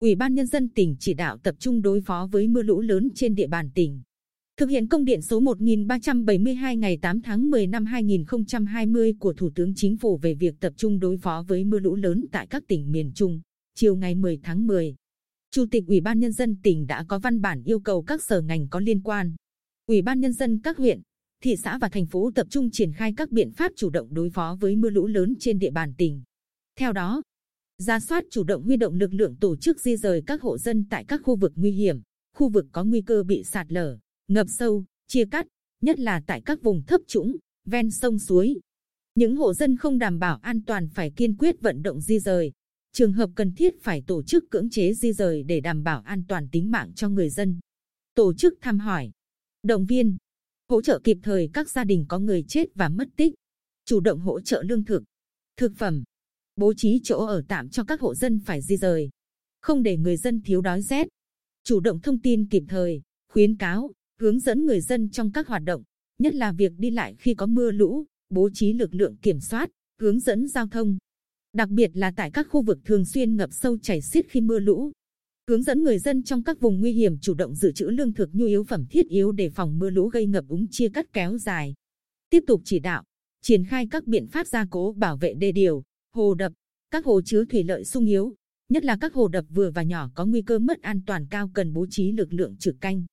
Ủy 0.00 0.14
ban 0.14 0.34
Nhân 0.34 0.46
dân 0.46 0.68
tỉnh 0.68 0.96
chỉ 0.98 1.14
đạo 1.14 1.38
tập 1.42 1.54
trung 1.58 1.82
đối 1.82 2.00
phó 2.00 2.28
với 2.32 2.48
mưa 2.48 2.62
lũ 2.62 2.80
lớn 2.80 3.08
trên 3.14 3.34
địa 3.34 3.46
bàn 3.46 3.70
tỉnh. 3.74 4.02
Thực 4.56 4.68
hiện 4.68 4.88
công 4.88 5.04
điện 5.04 5.22
số 5.22 5.40
1372 5.40 6.76
ngày 6.76 6.98
8 7.02 7.22
tháng 7.22 7.50
10 7.50 7.66
năm 7.66 7.84
2020 7.86 9.14
của 9.20 9.32
Thủ 9.32 9.50
tướng 9.54 9.74
Chính 9.74 9.96
phủ 9.96 10.18
về 10.22 10.34
việc 10.34 10.54
tập 10.60 10.72
trung 10.76 10.98
đối 10.98 11.16
phó 11.16 11.44
với 11.48 11.64
mưa 11.64 11.78
lũ 11.78 11.94
lớn 11.94 12.24
tại 12.32 12.46
các 12.46 12.62
tỉnh 12.68 12.92
miền 12.92 13.12
Trung, 13.14 13.40
chiều 13.74 13.96
ngày 13.96 14.14
10 14.14 14.38
tháng 14.42 14.66
10. 14.66 14.94
Chủ 15.50 15.64
tịch 15.70 15.84
Ủy 15.86 16.00
ban 16.00 16.18
Nhân 16.18 16.32
dân 16.32 16.56
tỉnh 16.62 16.86
đã 16.86 17.04
có 17.08 17.18
văn 17.18 17.40
bản 17.40 17.62
yêu 17.62 17.80
cầu 17.80 18.02
các 18.02 18.22
sở 18.22 18.40
ngành 18.40 18.68
có 18.68 18.80
liên 18.80 19.02
quan. 19.02 19.36
Ủy 19.86 20.02
ban 20.02 20.20
Nhân 20.20 20.32
dân 20.32 20.60
các 20.60 20.76
huyện, 20.76 21.00
thị 21.42 21.56
xã 21.56 21.78
và 21.78 21.88
thành 21.88 22.06
phố 22.06 22.30
tập 22.34 22.46
trung 22.50 22.70
triển 22.72 22.92
khai 22.92 23.12
các 23.16 23.30
biện 23.30 23.50
pháp 23.52 23.72
chủ 23.76 23.90
động 23.90 24.14
đối 24.14 24.30
phó 24.30 24.56
với 24.60 24.76
mưa 24.76 24.90
lũ 24.90 25.06
lớn 25.06 25.34
trên 25.38 25.58
địa 25.58 25.70
bàn 25.70 25.94
tỉnh. 25.98 26.22
Theo 26.78 26.92
đó, 26.92 27.22
ra 27.82 28.00
soát 28.00 28.24
chủ 28.30 28.44
động 28.44 28.62
huy 28.62 28.76
động 28.76 28.94
lực 28.94 29.14
lượng 29.14 29.36
tổ 29.36 29.56
chức 29.56 29.80
di 29.80 29.96
rời 29.96 30.22
các 30.26 30.42
hộ 30.42 30.58
dân 30.58 30.84
tại 30.90 31.04
các 31.08 31.20
khu 31.24 31.36
vực 31.36 31.52
nguy 31.56 31.70
hiểm, 31.70 32.00
khu 32.34 32.48
vực 32.48 32.66
có 32.72 32.84
nguy 32.84 33.00
cơ 33.00 33.22
bị 33.22 33.44
sạt 33.44 33.72
lở, 33.72 33.98
ngập 34.28 34.46
sâu, 34.50 34.84
chia 35.06 35.24
cắt, 35.30 35.46
nhất 35.80 35.98
là 36.00 36.22
tại 36.26 36.42
các 36.44 36.62
vùng 36.62 36.82
thấp 36.82 37.00
trũng, 37.06 37.36
ven 37.64 37.90
sông 37.90 38.18
suối. 38.18 38.60
Những 39.14 39.36
hộ 39.36 39.54
dân 39.54 39.76
không 39.76 39.98
đảm 39.98 40.18
bảo 40.18 40.38
an 40.42 40.64
toàn 40.66 40.88
phải 40.88 41.10
kiên 41.10 41.36
quyết 41.36 41.60
vận 41.60 41.82
động 41.82 42.00
di 42.00 42.18
rời. 42.18 42.52
Trường 42.92 43.12
hợp 43.12 43.30
cần 43.34 43.54
thiết 43.54 43.74
phải 43.82 44.02
tổ 44.06 44.22
chức 44.22 44.44
cưỡng 44.50 44.70
chế 44.70 44.94
di 44.94 45.12
rời 45.12 45.42
để 45.42 45.60
đảm 45.60 45.82
bảo 45.82 46.00
an 46.00 46.22
toàn 46.28 46.48
tính 46.52 46.70
mạng 46.70 46.92
cho 46.94 47.08
người 47.08 47.30
dân. 47.30 47.60
Tổ 48.14 48.34
chức 48.34 48.54
thăm 48.60 48.78
hỏi, 48.78 49.10
động 49.62 49.86
viên, 49.86 50.16
hỗ 50.68 50.82
trợ 50.82 51.00
kịp 51.04 51.18
thời 51.22 51.50
các 51.52 51.70
gia 51.70 51.84
đình 51.84 52.04
có 52.08 52.18
người 52.18 52.44
chết 52.48 52.68
và 52.74 52.88
mất 52.88 53.08
tích, 53.16 53.34
chủ 53.84 54.00
động 54.00 54.20
hỗ 54.20 54.40
trợ 54.40 54.62
lương 54.62 54.84
thực, 54.84 55.02
thực 55.56 55.72
phẩm, 55.76 56.04
bố 56.58 56.74
trí 56.76 57.00
chỗ 57.04 57.26
ở 57.26 57.42
tạm 57.48 57.68
cho 57.68 57.84
các 57.84 58.00
hộ 58.00 58.14
dân 58.14 58.40
phải 58.40 58.62
di 58.62 58.76
rời, 58.76 59.10
không 59.60 59.82
để 59.82 59.96
người 59.96 60.16
dân 60.16 60.40
thiếu 60.42 60.60
đói 60.60 60.82
rét, 60.82 61.08
chủ 61.64 61.80
động 61.80 62.00
thông 62.00 62.20
tin 62.20 62.48
kịp 62.48 62.62
thời, 62.68 63.02
khuyến 63.32 63.56
cáo, 63.56 63.90
hướng 64.20 64.40
dẫn 64.40 64.66
người 64.66 64.80
dân 64.80 65.10
trong 65.10 65.32
các 65.32 65.46
hoạt 65.46 65.62
động, 65.62 65.82
nhất 66.18 66.34
là 66.34 66.52
việc 66.52 66.72
đi 66.78 66.90
lại 66.90 67.16
khi 67.18 67.34
có 67.34 67.46
mưa 67.46 67.70
lũ, 67.70 68.04
bố 68.30 68.50
trí 68.54 68.72
lực 68.72 68.94
lượng 68.94 69.16
kiểm 69.16 69.40
soát, 69.40 69.70
hướng 70.00 70.20
dẫn 70.20 70.48
giao 70.48 70.66
thông. 70.66 70.98
Đặc 71.52 71.68
biệt 71.68 71.90
là 71.94 72.12
tại 72.16 72.30
các 72.30 72.46
khu 72.50 72.62
vực 72.62 72.78
thường 72.84 73.04
xuyên 73.04 73.36
ngập 73.36 73.50
sâu 73.52 73.78
chảy 73.78 74.00
xiết 74.02 74.26
khi 74.28 74.40
mưa 74.40 74.58
lũ. 74.58 74.92
Hướng 75.48 75.62
dẫn 75.62 75.82
người 75.82 75.98
dân 75.98 76.22
trong 76.22 76.42
các 76.42 76.60
vùng 76.60 76.80
nguy 76.80 76.92
hiểm 76.92 77.18
chủ 77.18 77.34
động 77.34 77.54
dự 77.54 77.72
trữ 77.72 77.86
lương 77.86 78.12
thực 78.12 78.28
nhu 78.32 78.46
yếu 78.46 78.64
phẩm 78.64 78.86
thiết 78.90 79.08
yếu 79.08 79.32
để 79.32 79.50
phòng 79.50 79.78
mưa 79.78 79.90
lũ 79.90 80.08
gây 80.08 80.26
ngập 80.26 80.44
úng 80.48 80.66
chia 80.70 80.88
cắt 80.88 81.12
kéo 81.12 81.38
dài. 81.38 81.74
Tiếp 82.30 82.44
tục 82.46 82.60
chỉ 82.64 82.78
đạo, 82.78 83.04
triển 83.42 83.64
khai 83.64 83.86
các 83.90 84.06
biện 84.06 84.26
pháp 84.26 84.46
gia 84.46 84.66
cố 84.70 84.92
bảo 84.92 85.16
vệ 85.16 85.34
đê 85.34 85.52
điều, 85.52 85.82
hồ 86.18 86.34
đập, 86.34 86.52
các 86.90 87.04
hồ 87.04 87.20
chứa 87.24 87.44
thủy 87.44 87.64
lợi 87.64 87.84
sung 87.84 88.06
yếu, 88.06 88.34
nhất 88.68 88.84
là 88.84 88.96
các 89.00 89.14
hồ 89.14 89.28
đập 89.28 89.44
vừa 89.48 89.70
và 89.70 89.82
nhỏ 89.82 90.10
có 90.14 90.26
nguy 90.26 90.42
cơ 90.42 90.58
mất 90.58 90.82
an 90.82 91.00
toàn 91.06 91.26
cao 91.30 91.50
cần 91.54 91.72
bố 91.72 91.86
trí 91.90 92.12
lực 92.12 92.32
lượng 92.32 92.56
trực 92.56 92.76
canh. 92.80 93.04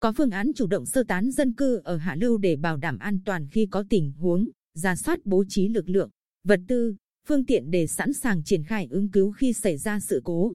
Có 0.00 0.12
phương 0.16 0.30
án 0.30 0.52
chủ 0.54 0.66
động 0.66 0.86
sơ 0.86 1.02
tán 1.02 1.30
dân 1.30 1.54
cư 1.54 1.80
ở 1.84 1.96
hạ 1.96 2.14
lưu 2.14 2.38
để 2.38 2.56
bảo 2.56 2.76
đảm 2.76 2.98
an 2.98 3.18
toàn 3.24 3.48
khi 3.50 3.66
có 3.70 3.84
tình 3.90 4.12
huống, 4.12 4.48
ra 4.74 4.96
soát 4.96 5.18
bố 5.24 5.44
trí 5.48 5.68
lực 5.68 5.88
lượng, 5.88 6.10
vật 6.44 6.60
tư, 6.68 6.94
phương 7.28 7.44
tiện 7.44 7.70
để 7.70 7.86
sẵn 7.86 8.12
sàng 8.12 8.44
triển 8.44 8.64
khai 8.64 8.86
ứng 8.90 9.10
cứu 9.10 9.32
khi 9.32 9.52
xảy 9.52 9.76
ra 9.76 10.00
sự 10.00 10.20
cố. 10.24 10.52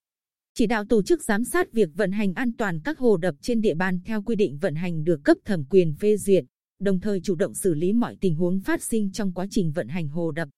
Chỉ 0.54 0.68
đạo 0.68 0.86
tổ 0.86 1.04
chức 1.04 1.24
giám 1.24 1.44
sát 1.44 1.74
việc 1.74 1.90
vận 1.96 2.12
hành 2.12 2.34
an 2.34 2.52
toàn 2.58 2.80
các 2.84 2.98
hồ 2.98 3.18
đập 3.18 3.36
trên 3.42 3.62
địa 3.62 3.76
bàn 3.76 4.00
theo 4.06 4.22
quy 4.22 4.36
định 4.36 4.58
vận 4.58 4.76
hành 4.76 5.04
được 5.04 5.20
cấp 5.24 5.38
thẩm 5.46 5.66
quyền 5.66 5.96
phê 5.96 6.18
duyệt, 6.18 6.46
đồng 6.80 7.00
thời 7.00 7.22
chủ 7.22 7.36
động 7.36 7.54
xử 7.54 7.74
lý 7.74 7.94
mọi 7.94 8.18
tình 8.22 8.36
huống 8.36 8.59
phát 8.59 8.84
sinh 8.84 9.12
trong 9.12 9.34
quá 9.34 9.48
trình 9.50 9.72
vận 9.72 9.88
hành 9.88 10.08
hồ 10.08 10.31
đập. 10.31 10.50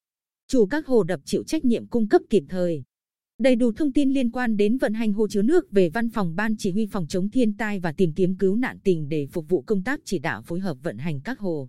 Chủ 0.47 0.65
các 0.65 0.87
hồ 0.87 1.03
đập 1.03 1.19
chịu 1.25 1.43
trách 1.43 1.65
nhiệm 1.65 1.87
cung 1.87 2.07
cấp 2.07 2.21
kịp 2.29 2.43
thời, 2.49 2.83
Đầy 3.39 3.55
đủ 3.55 3.71
thông 3.71 3.91
tin 3.91 4.13
liên 4.13 4.31
quan 4.31 4.57
đến 4.57 4.77
vận 4.77 4.93
hành 4.93 5.13
hồ 5.13 5.27
chứa 5.27 5.41
nước 5.41 5.71
về 5.71 5.89
văn 5.89 6.09
phòng 6.09 6.35
ban 6.35 6.55
chỉ 6.57 6.71
huy 6.71 6.87
phòng 6.91 7.07
chống 7.07 7.29
thiên 7.29 7.57
tai 7.57 7.79
và 7.79 7.91
tìm 7.91 8.13
kiếm 8.13 8.37
cứu 8.37 8.55
nạn 8.55 8.79
tỉnh 8.83 9.09
để 9.09 9.27
phục 9.31 9.49
vụ 9.49 9.61
công 9.61 9.83
tác 9.83 9.99
chỉ 10.05 10.19
đạo 10.19 10.41
phối 10.41 10.59
hợp 10.59 10.77
vận 10.83 10.97
hành 10.97 11.21
các 11.21 11.39
hồ. 11.39 11.67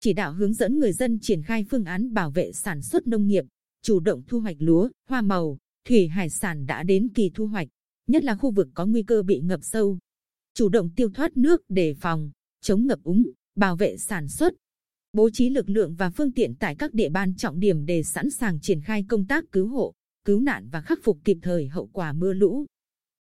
Chỉ 0.00 0.12
đạo 0.12 0.32
hướng 0.32 0.54
dẫn 0.54 0.78
người 0.78 0.92
dân 0.92 1.18
triển 1.22 1.42
khai 1.42 1.64
phương 1.70 1.84
án 1.84 2.14
bảo 2.14 2.30
vệ 2.30 2.52
sản 2.52 2.82
xuất 2.82 3.06
nông 3.06 3.26
nghiệp, 3.26 3.44
chủ 3.82 4.00
động 4.00 4.22
thu 4.28 4.40
hoạch 4.40 4.56
lúa, 4.58 4.88
hoa 5.08 5.22
màu, 5.22 5.58
thủy 5.88 6.08
hải 6.08 6.30
sản 6.30 6.66
đã 6.66 6.82
đến 6.82 7.08
kỳ 7.14 7.30
thu 7.34 7.46
hoạch, 7.46 7.68
nhất 8.06 8.24
là 8.24 8.36
khu 8.36 8.50
vực 8.50 8.68
có 8.74 8.86
nguy 8.86 9.02
cơ 9.02 9.22
bị 9.22 9.40
ngập 9.40 9.60
sâu. 9.62 9.98
Chủ 10.54 10.68
động 10.68 10.90
tiêu 10.96 11.10
thoát 11.14 11.36
nước 11.36 11.62
để 11.68 11.94
phòng, 12.00 12.30
chống 12.62 12.86
ngập 12.86 13.02
úng, 13.02 13.22
bảo 13.56 13.76
vệ 13.76 13.96
sản 13.96 14.28
xuất. 14.28 14.54
Bố 15.16 15.30
trí 15.32 15.50
lực 15.50 15.68
lượng 15.68 15.94
và 15.94 16.10
phương 16.10 16.32
tiện 16.32 16.54
tại 16.54 16.74
các 16.74 16.94
địa 16.94 17.08
bàn 17.08 17.34
trọng 17.36 17.60
điểm 17.60 17.86
để 17.86 18.02
sẵn 18.02 18.30
sàng 18.30 18.60
triển 18.60 18.80
khai 18.80 19.04
công 19.08 19.26
tác 19.26 19.44
cứu 19.52 19.68
hộ, 19.68 19.92
cứu 20.24 20.40
nạn 20.40 20.68
và 20.72 20.80
khắc 20.80 20.98
phục 21.02 21.18
kịp 21.24 21.36
thời 21.42 21.68
hậu 21.68 21.86
quả 21.92 22.12
mưa 22.12 22.32
lũ. 22.32 22.66